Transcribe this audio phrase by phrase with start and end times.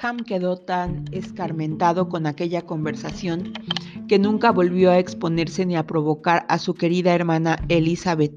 [0.00, 3.52] Wickham quedó tan escarmentado con aquella conversación
[4.08, 8.32] que nunca volvió a exponerse ni a provocar a su querida hermana Elizabeth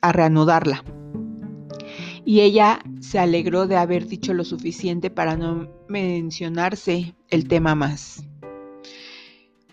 [0.00, 0.84] a reanudarla.
[2.24, 8.24] Y ella se alegró de haber dicho lo suficiente para no mencionarse el tema más.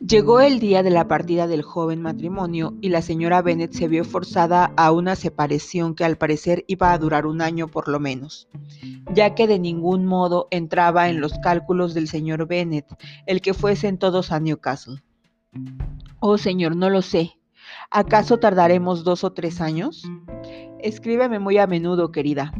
[0.09, 4.03] Llegó el día de la partida del joven matrimonio y la señora Bennet se vio
[4.03, 8.47] forzada a una separación que al parecer iba a durar un año por lo menos,
[9.13, 12.87] ya que de ningún modo entraba en los cálculos del señor Bennet
[13.27, 15.03] el que fuesen todos a Newcastle.
[16.19, 17.37] Oh señor, no lo sé.
[17.91, 20.09] ¿Acaso tardaremos dos o tres años?
[20.79, 22.51] Escríbeme muy a menudo, querida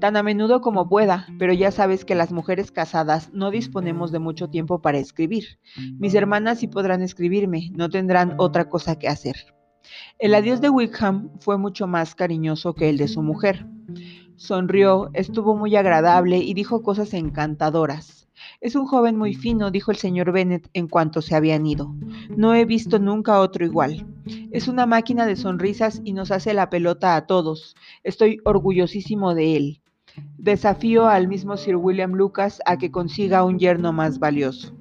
[0.00, 4.18] tan a menudo como pueda, pero ya sabes que las mujeres casadas no disponemos de
[4.18, 5.58] mucho tiempo para escribir.
[5.98, 9.36] Mis hermanas sí podrán escribirme, no tendrán otra cosa que hacer.
[10.18, 13.66] El adiós de Wickham fue mucho más cariñoso que el de su mujer.
[14.36, 18.28] Sonrió, estuvo muy agradable y dijo cosas encantadoras.
[18.60, 21.94] Es un joven muy fino, dijo el señor Bennet en cuanto se habían ido.
[22.36, 24.06] No he visto nunca otro igual.
[24.50, 27.76] Es una máquina de sonrisas y nos hace la pelota a todos.
[28.02, 29.82] Estoy orgullosísimo de él.
[30.38, 34.74] Desafío al mismo Sir William Lucas a que consiga un yerno más valioso.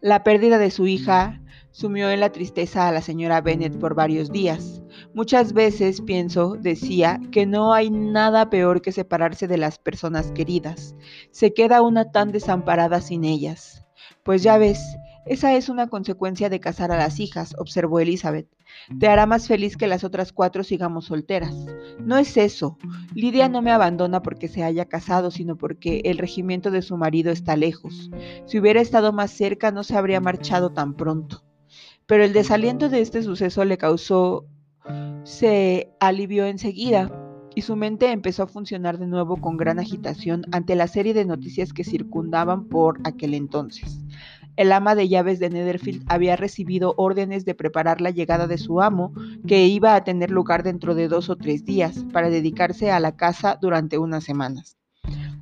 [0.00, 4.30] La pérdida de su hija sumió en la tristeza a la señora Bennet por varios
[4.30, 4.82] días.
[5.12, 10.94] Muchas veces pienso, decía, que no hay nada peor que separarse de las personas queridas.
[11.30, 13.84] Se queda una tan desamparada sin ellas.
[14.22, 14.80] Pues ya ves,
[15.26, 18.46] esa es una consecuencia de casar a las hijas, observó Elizabeth.
[18.98, 21.54] Te hará más feliz que las otras cuatro sigamos solteras.
[21.98, 22.78] No es eso.
[23.14, 27.32] Lidia no me abandona porque se haya casado, sino porque el regimiento de su marido
[27.32, 28.10] está lejos.
[28.46, 31.44] Si hubiera estado más cerca, no se habría marchado tan pronto.
[32.06, 34.46] Pero el desaliento de este suceso le causó...
[35.24, 37.10] se alivió enseguida
[37.54, 41.24] y su mente empezó a funcionar de nuevo con gran agitación ante la serie de
[41.24, 44.00] noticias que circundaban por aquel entonces.
[44.56, 48.80] El ama de llaves de Netherfield había recibido órdenes de preparar la llegada de su
[48.80, 49.12] amo,
[49.46, 53.16] que iba a tener lugar dentro de dos o tres días, para dedicarse a la
[53.16, 54.76] casa durante unas semanas.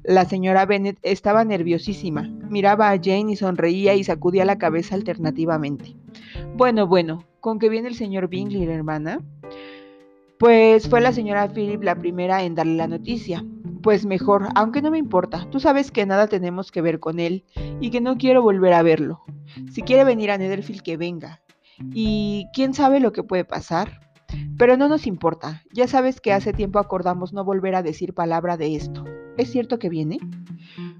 [0.03, 5.95] La señora Bennet estaba nerviosísima, miraba a Jane y sonreía y sacudía la cabeza alternativamente.
[6.57, 9.21] Bueno, bueno, ¿con qué viene el señor Bingley, hermana?
[10.39, 13.45] Pues fue la señora Philip la primera en darle la noticia.
[13.83, 15.49] Pues mejor, aunque no me importa.
[15.51, 17.45] Tú sabes que nada tenemos que ver con él
[17.81, 19.25] y que no quiero volver a verlo.
[19.73, 21.43] Si quiere venir a Netherfield, que venga.
[21.93, 24.01] Y quién sabe lo que puede pasar.
[24.57, 25.63] Pero no nos importa.
[25.73, 29.05] Ya sabes que hace tiempo acordamos no volver a decir palabra de esto.
[29.39, 30.19] ¿Es cierto que viene?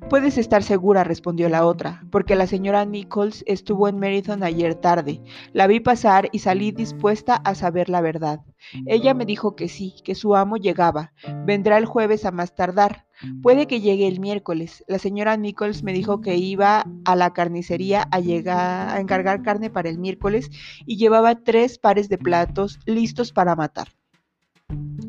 [0.09, 5.21] Puedes estar segura, respondió la otra, porque la señora Nichols estuvo en Meriton ayer tarde.
[5.53, 8.41] La vi pasar y salí dispuesta a saber la verdad.
[8.87, 11.13] Ella me dijo que sí, que su amo llegaba.
[11.45, 13.07] Vendrá el jueves a más tardar.
[13.43, 14.83] Puede que llegue el miércoles.
[14.89, 19.71] La señora Nichols me dijo que iba a la carnicería a, llegar, a encargar carne
[19.71, 20.51] para el miércoles
[20.87, 23.89] y llevaba tres pares de platos listos para matar.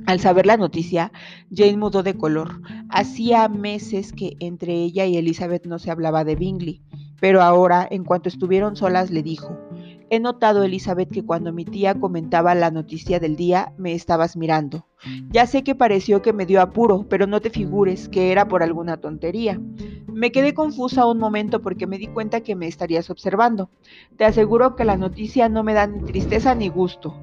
[0.05, 1.11] Al saber la noticia,
[1.51, 2.61] Jane mudó de color.
[2.89, 6.81] Hacía meses que entre ella y Elizabeth no se hablaba de Bingley,
[7.21, 9.57] pero ahora, en cuanto estuvieron solas, le dijo,
[10.09, 14.85] He notado, Elizabeth, que cuando mi tía comentaba la noticia del día, me estabas mirando.
[15.31, 18.61] Ya sé que pareció que me dio apuro, pero no te figures que era por
[18.61, 19.59] alguna tontería.
[20.07, 23.71] Me quedé confusa un momento porque me di cuenta que me estarías observando.
[24.15, 27.15] Te aseguro que la noticia no me da ni tristeza ni gusto.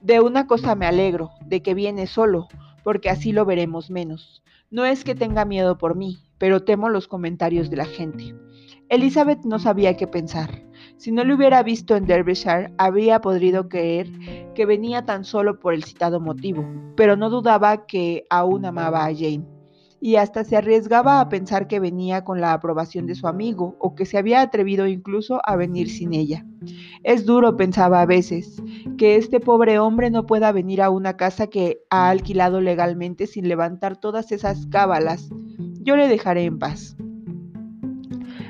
[0.00, 2.48] De una cosa me alegro, de que viene solo,
[2.84, 4.42] porque así lo veremos menos.
[4.70, 8.34] No es que tenga miedo por mí, pero temo los comentarios de la gente.
[8.88, 10.62] Elizabeth no sabía qué pensar.
[10.96, 14.08] Si no le hubiera visto en Derbyshire, habría podido creer
[14.54, 16.64] que venía tan solo por el citado motivo,
[16.96, 19.57] pero no dudaba que aún amaba a Jane
[20.00, 23.94] y hasta se arriesgaba a pensar que venía con la aprobación de su amigo o
[23.94, 26.46] que se había atrevido incluso a venir sin ella.
[27.02, 28.62] Es duro, pensaba a veces,
[28.96, 33.48] que este pobre hombre no pueda venir a una casa que ha alquilado legalmente sin
[33.48, 35.30] levantar todas esas cábalas.
[35.80, 36.96] Yo le dejaré en paz.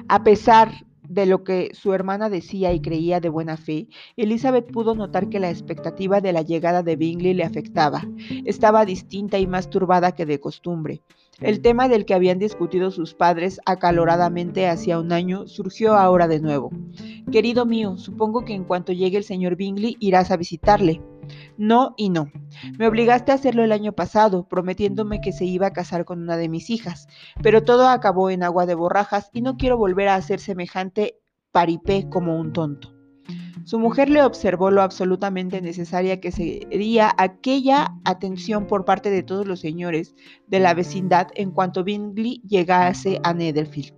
[0.09, 0.73] A pesar
[1.09, 5.41] de lo que su hermana decía y creía de buena fe, Elizabeth pudo notar que
[5.41, 8.07] la expectativa de la llegada de Bingley le afectaba.
[8.45, 11.03] Estaba distinta y más turbada que de costumbre.
[11.41, 16.41] El tema del que habían discutido sus padres acaloradamente hacía un año surgió ahora de
[16.41, 16.73] nuevo.
[17.31, 21.01] Querido mío, supongo que en cuanto llegue el señor Bingley irás a visitarle.
[21.57, 22.33] No y no.
[22.77, 26.37] Me obligaste a hacerlo el año pasado, prometiéndome que se iba a casar con una
[26.37, 27.07] de mis hijas,
[27.41, 31.21] pero todo acabó en agua de borrajas y no quiero volver a hacer semejante
[31.53, 32.98] paripé como un tonto.
[33.69, 39.47] Su mujer le observó lo absolutamente necesaria que sería aquella atención por parte de todos
[39.47, 40.17] los señores
[40.47, 43.93] de la vecindad en cuanto Bingley llegase a Netherfield.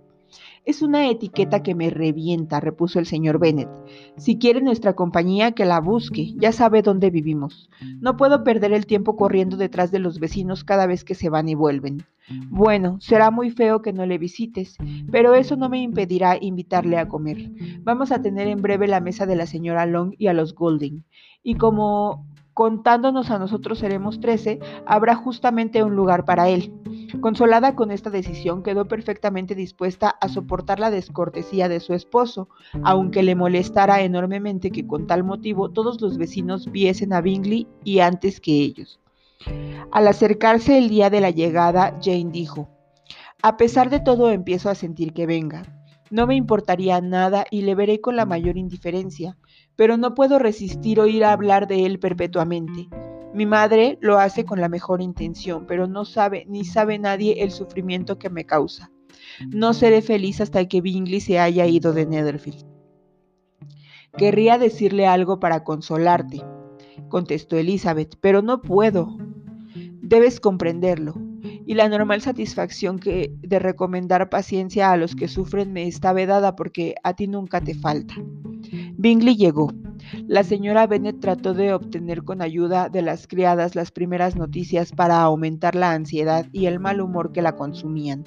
[0.65, 3.69] Es una etiqueta que me revienta, repuso el señor Bennet.
[4.17, 6.33] Si quiere nuestra compañía, que la busque.
[6.35, 7.69] Ya sabe dónde vivimos.
[8.01, 11.47] No puedo perder el tiempo corriendo detrás de los vecinos cada vez que se van
[11.47, 12.05] y vuelven.
[12.49, 14.77] Bueno, será muy feo que no le visites,
[15.11, 17.49] pero eso no me impedirá invitarle a comer.
[17.81, 21.03] Vamos a tener en breve la mesa de la señora Long y a los Golding.
[21.43, 26.73] Y como contándonos a nosotros seremos trece, habrá justamente un lugar para él.
[27.19, 32.49] Consolada con esta decisión, quedó perfectamente dispuesta a soportar la descortesía de su esposo,
[32.83, 37.99] aunque le molestara enormemente que con tal motivo todos los vecinos viesen a Bingley y
[37.99, 38.99] antes que ellos.
[39.91, 42.69] Al acercarse el día de la llegada, Jane dijo,
[43.41, 45.63] A pesar de todo empiezo a sentir que venga.
[46.09, 49.37] No me importaría nada y le veré con la mayor indiferencia,
[49.75, 52.89] pero no puedo resistir oír hablar de él perpetuamente.
[53.33, 57.51] Mi madre lo hace con la mejor intención, pero no sabe ni sabe nadie el
[57.51, 58.91] sufrimiento que me causa.
[59.47, 62.65] No seré feliz hasta que Bingley se haya ido de Netherfield.
[64.17, 66.43] Querría decirle algo para consolarte,
[67.07, 69.15] contestó Elizabeth, pero no puedo.
[70.11, 71.13] Debes comprenderlo.
[71.65, 76.57] Y la normal satisfacción que de recomendar paciencia a los que sufren me está vedada
[76.57, 78.15] porque a ti nunca te falta.
[78.97, 79.71] Bingley llegó.
[80.27, 85.21] La señora Bennet trató de obtener con ayuda de las criadas las primeras noticias para
[85.21, 88.25] aumentar la ansiedad y el mal humor que la consumían.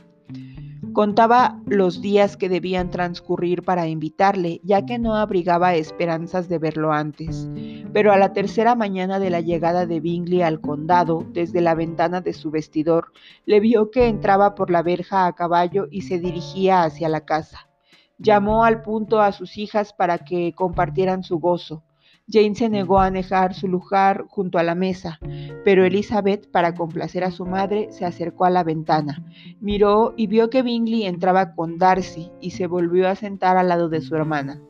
[0.94, 6.92] Contaba los días que debían transcurrir para invitarle, ya que no abrigaba esperanzas de verlo
[6.92, 7.48] antes.
[7.92, 12.20] Pero a la tercera mañana de la llegada de Bingley al condado, desde la ventana
[12.20, 13.12] de su vestidor,
[13.44, 17.68] le vio que entraba por la verja a caballo y se dirigía hacia la casa.
[18.16, 21.82] Llamó al punto a sus hijas para que compartieran su gozo.
[22.26, 25.18] Jane se negó a dejar su lugar junto a la mesa,
[25.64, 29.24] pero Elizabeth, para complacer a su madre, se acercó a la ventana,
[29.60, 33.88] miró y vio que Bingley entraba con Darcy y se volvió a sentar al lado
[33.88, 34.60] de su hermana.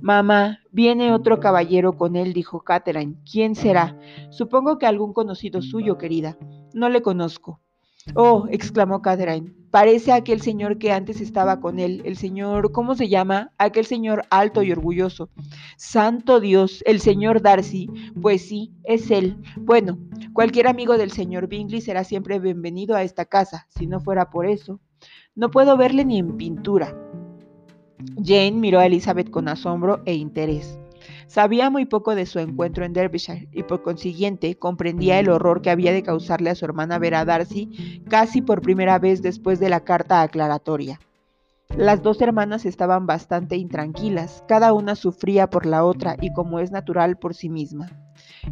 [0.00, 3.16] Mamá, viene otro caballero con él, dijo Catherine.
[3.30, 3.98] ¿Quién será?
[4.30, 6.36] Supongo que algún conocido suyo, querida.
[6.74, 7.60] No le conozco.
[8.14, 13.08] Oh, exclamó Catherine, parece aquel señor que antes estaba con él, el señor, ¿cómo se
[13.08, 13.50] llama?
[13.58, 15.30] Aquel señor alto y orgulloso.
[15.76, 17.90] Santo Dios, el señor Darcy.
[18.22, 19.36] Pues sí, es él.
[19.56, 19.98] Bueno,
[20.32, 24.46] cualquier amigo del señor Bingley será siempre bienvenido a esta casa, si no fuera por
[24.46, 24.78] eso.
[25.34, 26.96] No puedo verle ni en pintura.
[28.24, 30.78] Jane miró a Elizabeth con asombro e interés.
[31.26, 35.70] Sabía muy poco de su encuentro en Derbyshire y por consiguiente comprendía el horror que
[35.70, 39.68] había de causarle a su hermana ver a Darcy casi por primera vez después de
[39.68, 41.00] la carta aclaratoria.
[41.76, 46.70] Las dos hermanas estaban bastante intranquilas, cada una sufría por la otra y como es
[46.70, 47.90] natural por sí misma.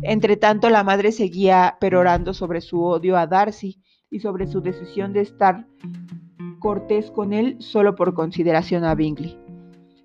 [0.03, 5.21] Entretanto, la madre seguía perorando sobre su odio a Darcy y sobre su decisión de
[5.21, 5.67] estar
[6.59, 9.39] cortés con él solo por consideración a Bingley.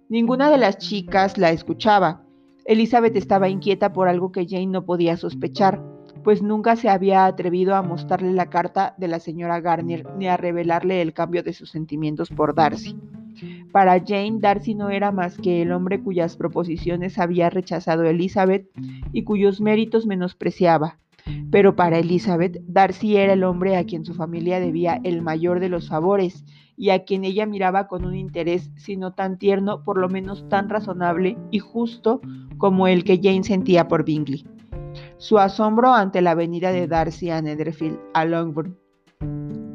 [0.09, 2.23] Ninguna de las chicas la escuchaba,
[2.67, 5.81] Elizabeth estaba inquieta por algo que Jane no podía sospechar,
[6.25, 10.35] pues nunca se había atrevido a mostrarle la carta de la señora Garnier ni a
[10.35, 12.97] revelarle el cambio de sus sentimientos por Darcy.
[13.71, 18.67] Para Jane, Darcy no era más que el hombre cuyas proposiciones había rechazado Elizabeth
[19.13, 20.99] y cuyos méritos menospreciaba.
[21.49, 25.69] Pero para Elizabeth, Darcy era el hombre a quien su familia debía el mayor de
[25.69, 26.43] los favores
[26.77, 30.47] y a quien ella miraba con un interés, si no tan tierno, por lo menos
[30.47, 32.21] tan razonable y justo
[32.57, 34.45] como el que Jane sentía por Bingley.
[35.17, 38.77] Su asombro ante la venida de Darcy a Netherfield, a Longbourn,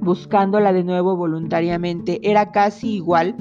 [0.00, 3.36] buscándola de nuevo voluntariamente, era casi igual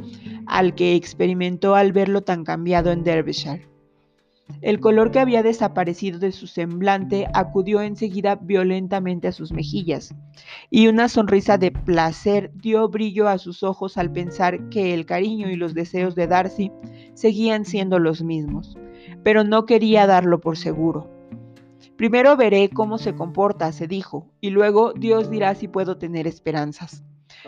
[0.48, 3.71] al que experimentó al verlo tan cambiado en Derbyshire.
[4.62, 10.14] El color que había desaparecido de su semblante acudió enseguida violentamente a sus mejillas,
[10.70, 15.50] y una sonrisa de placer dio brillo a sus ojos al pensar que el cariño
[15.50, 16.72] y los deseos de Darcy
[17.14, 18.78] seguían siendo los mismos,
[19.24, 21.10] pero no quería darlo por seguro.
[21.96, 27.04] Primero veré cómo se comporta, se dijo, y luego Dios dirá si puedo tener esperanzas.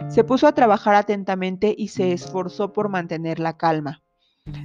[0.09, 4.02] Se puso a trabajar atentamente y se esforzó por mantener la calma.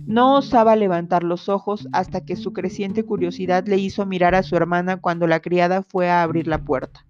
[0.08, 4.56] No osaba levantar los ojos hasta que su creciente curiosidad le hizo mirar a su
[4.56, 7.04] hermana cuando la criada fue a abrir la puerta.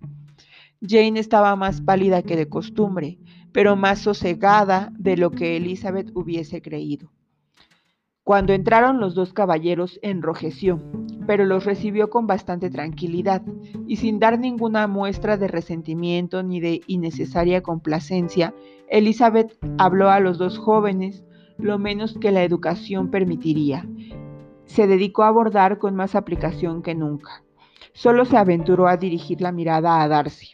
[0.82, 3.18] Jane estaba más pálida que de costumbre,
[3.52, 7.12] pero más sosegada de lo que Elizabeth hubiese creído.
[8.24, 10.82] Cuando entraron los dos caballeros enrojeció,
[11.26, 13.42] pero los recibió con bastante tranquilidad
[13.86, 18.54] y sin dar ninguna muestra de resentimiento ni de innecesaria complacencia,
[18.88, 21.24] Elizabeth habló a los dos jóvenes
[21.58, 23.86] lo menos que la educación permitiría.
[24.66, 27.42] se dedicó a bordar con más aplicación que nunca.
[27.94, 30.50] Solo se aventuró a dirigir la mirada a Darcy.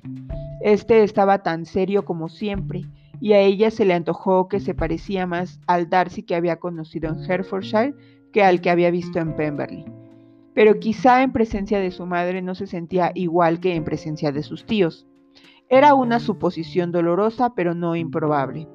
[0.61, 2.85] Este estaba tan serio como siempre,
[3.21, 7.11] y a ella se le antojó que se parecía más al Darcy que había conocido
[7.11, 7.95] en Herefordshire
[8.33, 9.85] que al que había visto en Pemberley.
[10.55, 14.45] Pero quizá en presencia de su madre no se sentía igual que en presencia de
[14.45, 15.07] sus tíos.
[15.69, 18.69] Era una suposición dolorosa, pero no improbable.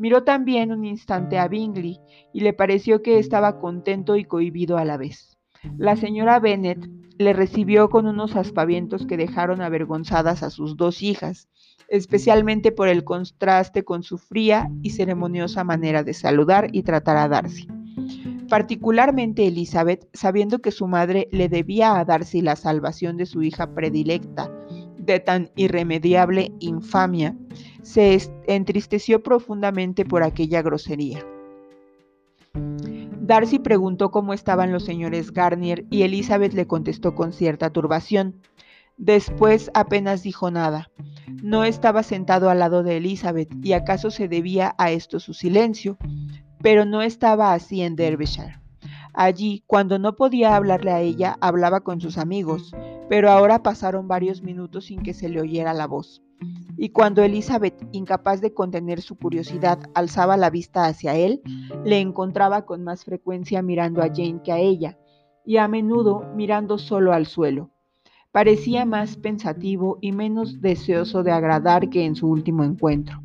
[0.00, 2.00] Miró también un instante a Bingley
[2.32, 5.36] y le pareció que estaba contento y cohibido a la vez.
[5.76, 6.88] La señora Bennet
[7.18, 11.50] le recibió con unos aspavientos que dejaron avergonzadas a sus dos hijas,
[11.88, 17.28] especialmente por el contraste con su fría y ceremoniosa manera de saludar y tratar a
[17.28, 17.68] Darcy.
[18.48, 23.74] Particularmente Elizabeth, sabiendo que su madre le debía a Darcy la salvación de su hija
[23.74, 24.50] predilecta
[25.10, 27.36] de tan irremediable infamia,
[27.82, 31.24] se entristeció profundamente por aquella grosería.
[33.20, 38.40] Darcy preguntó cómo estaban los señores Garnier y Elizabeth le contestó con cierta turbación.
[38.96, 40.90] Después apenas dijo nada.
[41.42, 45.96] No estaba sentado al lado de Elizabeth y acaso se debía a esto su silencio,
[46.60, 48.59] pero no estaba así en Derbyshire.
[49.22, 52.72] Allí, cuando no podía hablarle a ella, hablaba con sus amigos,
[53.10, 56.22] pero ahora pasaron varios minutos sin que se le oyera la voz
[56.82, 61.42] y cuando Elizabeth, incapaz de contener su curiosidad, alzaba la vista hacia él,
[61.84, 64.98] le encontraba con más frecuencia mirando a Jane que a ella,
[65.44, 67.70] y a menudo mirando solo al suelo.
[68.32, 73.20] Parecía más pensativo y menos deseoso de agradar que en su último encuentro.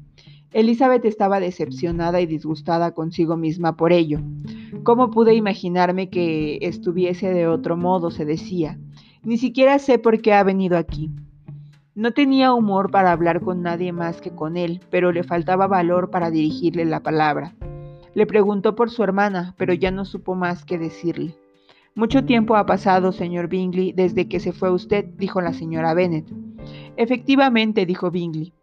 [0.56, 4.22] Elizabeth estaba decepcionada y disgustada consigo misma por ello.
[4.84, 8.10] ¿Cómo pude imaginarme que estuviese de otro modo?
[8.10, 8.80] se decía.
[9.22, 11.12] Ni siquiera sé por qué ha venido aquí.
[11.94, 16.10] No tenía humor para hablar con nadie más que con él, pero le faltaba valor
[16.10, 17.54] para dirigirle la palabra.
[18.14, 21.36] Le preguntó por su hermana, pero ya no supo más que decirle.
[21.96, 26.32] Mucho tiempo ha pasado, señor Bingley, desde que se fue usted, dijo la señora Bennet.
[26.96, 28.54] Efectivamente, dijo Bingley.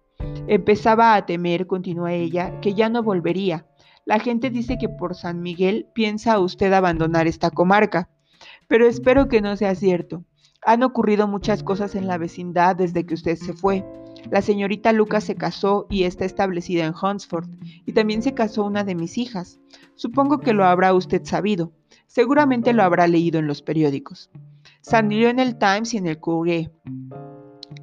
[0.49, 3.67] Empezaba a temer, continuó ella, que ya no volvería.
[4.05, 8.11] La gente dice que por San Miguel piensa usted abandonar esta comarca,
[8.67, 10.25] pero espero que no sea cierto.
[10.65, 13.85] Han ocurrido muchas cosas en la vecindad desde que usted se fue.
[14.31, 17.49] La señorita Lucas se casó y está establecida en Hunsford,
[17.87, 19.61] y también se casó una de mis hijas.
[19.95, 21.73] Supongo que lo habrá usted sabido.
[22.07, 24.31] Seguramente lo habrá leído en los periódicos.
[24.81, 26.73] Salió en el Times y en el Courier,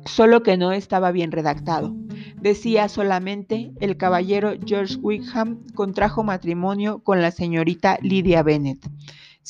[0.06, 1.96] solo que no estaba bien redactado.
[2.42, 8.90] Decía solamente, el caballero George Wickham contrajo matrimonio con la señorita Lydia Bennet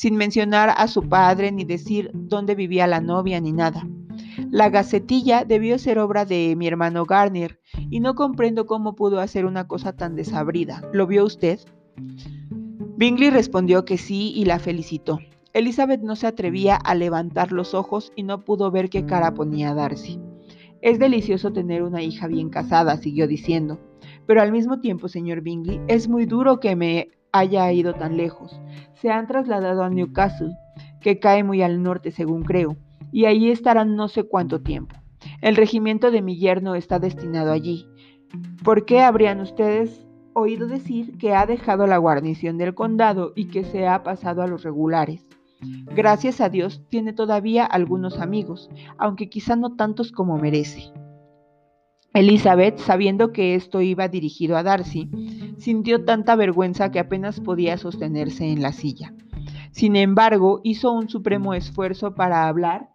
[0.00, 3.86] sin mencionar a su padre ni decir dónde vivía la novia ni nada.
[4.50, 9.44] La gacetilla debió ser obra de mi hermano Garnier y no comprendo cómo pudo hacer
[9.44, 10.82] una cosa tan desabrida.
[10.94, 11.60] ¿Lo vio usted?
[12.96, 15.18] Bingley respondió que sí y la felicitó.
[15.52, 19.74] Elizabeth no se atrevía a levantar los ojos y no pudo ver qué cara ponía
[19.74, 20.18] Darcy.
[20.82, 23.78] Es delicioso tener una hija bien casada, siguió diciendo.
[24.26, 28.60] Pero al mismo tiempo, señor Bingley, es muy duro que me haya ido tan lejos.
[28.94, 30.54] Se han trasladado a Newcastle,
[31.00, 32.76] que cae muy al norte según creo,
[33.12, 34.96] y allí estarán no sé cuánto tiempo.
[35.42, 37.86] El regimiento de mi yerno está destinado allí.
[38.64, 43.64] ¿Por qué habrían ustedes oído decir que ha dejado la guarnición del condado y que
[43.64, 45.26] se ha pasado a los regulares?
[45.94, 50.92] Gracias a Dios tiene todavía algunos amigos, aunque quizá no tantos como merece.
[52.12, 55.08] Elizabeth, sabiendo que esto iba dirigido a Darcy,
[55.58, 59.14] sintió tanta vergüenza que apenas podía sostenerse en la silla.
[59.70, 62.90] Sin embargo, hizo un supremo esfuerzo para hablar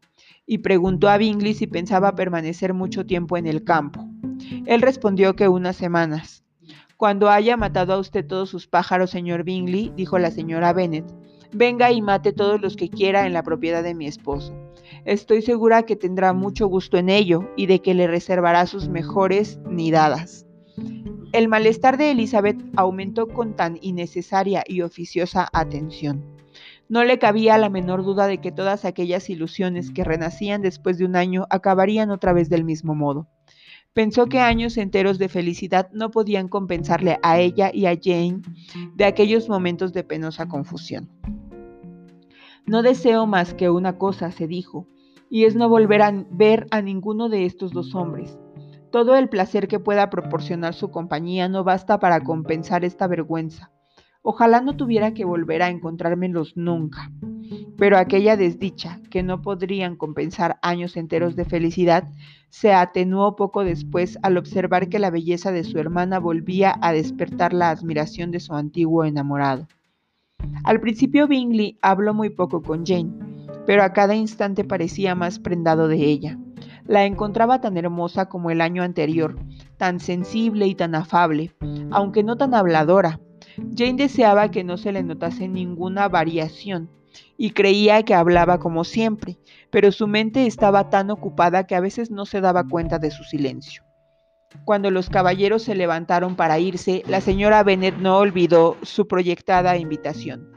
[0.45, 4.05] y preguntó a Bingley si pensaba permanecer mucho tiempo en el campo.
[4.65, 6.43] Él respondió que unas semanas.
[6.97, 11.05] Cuando haya matado a usted todos sus pájaros, señor Bingley, dijo la señora Bennet,
[11.55, 14.53] venga y mate todos los que quiera en la propiedad de mi esposo.
[15.05, 19.59] Estoy segura que tendrá mucho gusto en ello y de que le reservará sus mejores
[19.69, 20.45] nidadas.
[21.31, 26.23] El malestar de Elizabeth aumentó con tan innecesaria y oficiosa atención.
[26.87, 31.05] No le cabía la menor duda de que todas aquellas ilusiones que renacían después de
[31.05, 33.27] un año acabarían otra vez del mismo modo.
[33.93, 38.41] Pensó que años enteros de felicidad no podían compensarle a ella y a Jane
[38.93, 41.09] de aquellos momentos de penosa confusión.
[42.67, 44.87] No deseo más que una cosa, se dijo,
[45.29, 48.39] y es no volver a ver a ninguno de estos dos hombres.
[48.91, 53.71] Todo el placer que pueda proporcionar su compañía no basta para compensar esta vergüenza.
[54.23, 57.11] Ojalá no tuviera que volver a encontrármelos nunca.
[57.77, 62.07] Pero aquella desdicha, que no podrían compensar años enteros de felicidad,
[62.49, 67.53] se atenuó poco después al observar que la belleza de su hermana volvía a despertar
[67.53, 69.67] la admiración de su antiguo enamorado.
[70.65, 73.13] Al principio Bingley habló muy poco con Jane,
[73.67, 76.39] pero a cada instante parecía más prendado de ella.
[76.87, 79.37] La encontraba tan hermosa como el año anterior,
[79.77, 81.53] tan sensible y tan afable,
[81.91, 83.19] aunque no tan habladora.
[83.77, 86.89] Jane deseaba que no se le notase ninguna variación
[87.37, 89.37] y creía que hablaba como siempre,
[89.69, 93.23] pero su mente estaba tan ocupada que a veces no se daba cuenta de su
[93.23, 93.84] silencio.
[94.63, 100.49] Cuando los caballeros se levantaron para irse, la señora Bennet no olvidó su proyectada invitación.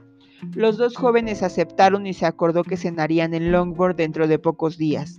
[0.54, 5.18] Los dos jóvenes aceptaron y se acordó que cenarían en Longbourn dentro de pocos días.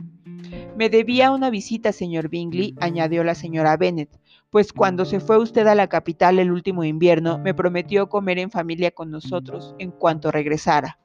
[0.78, 4.10] Me debía una visita, señor Bingley, añadió la señora Bennet,
[4.50, 8.50] pues cuando se fue usted a la capital el último invierno, me prometió comer en
[8.50, 10.98] familia con nosotros en cuanto regresara.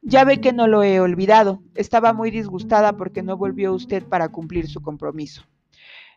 [0.00, 1.62] Ya ve que no lo he olvidado.
[1.76, 5.44] Estaba muy disgustada porque no volvió usted para cumplir su compromiso.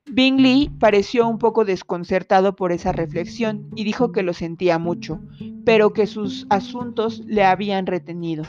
[0.07, 5.19] Bingley pareció un poco desconcertado por esa reflexión y dijo que lo sentía mucho,
[5.65, 8.43] pero que sus asuntos le habían retenido.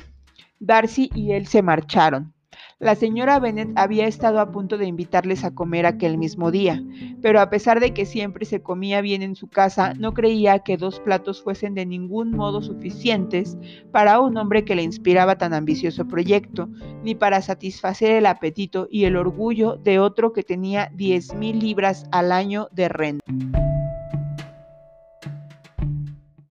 [0.60, 2.35] Darcy y él se marcharon.
[2.78, 6.84] La señora Bennet había estado a punto de invitarles a comer aquel mismo día,
[7.22, 10.76] pero a pesar de que siempre se comía bien en su casa, no creía que
[10.76, 13.56] dos platos fuesen de ningún modo suficientes
[13.92, 16.68] para un hombre que le inspiraba tan ambicioso proyecto,
[17.02, 22.04] ni para satisfacer el apetito y el orgullo de otro que tenía diez mil libras
[22.12, 23.24] al año de renta.